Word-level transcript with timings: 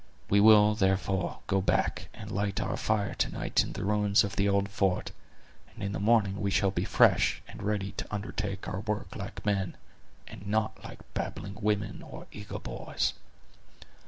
We 0.31 0.39
will, 0.39 0.73
therefore, 0.73 1.41
go 1.45 1.61
back, 1.61 2.07
and 2.11 2.31
light 2.31 2.59
our 2.59 2.75
fire 2.75 3.13
to 3.13 3.29
night 3.29 3.61
in 3.63 3.73
the 3.73 3.85
ruins 3.85 4.23
of 4.23 4.35
the 4.35 4.49
old 4.49 4.67
fort, 4.67 5.11
and 5.71 5.83
in 5.83 5.91
the 5.91 5.99
morning 5.99 6.41
we 6.41 6.49
shall 6.49 6.71
be 6.71 6.85
fresh, 6.85 7.43
and 7.47 7.61
ready 7.61 7.91
to 7.91 8.07
undertake 8.11 8.67
our 8.67 8.79
work 8.79 9.15
like 9.15 9.45
men, 9.45 9.77
and 10.27 10.47
not 10.47 10.83
like 10.83 11.01
babbling 11.13 11.55
women 11.61 12.01
or 12.01 12.25
eager 12.31 12.57
boys." 12.57 13.13